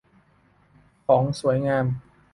[1.07, 1.85] ของสวยงาม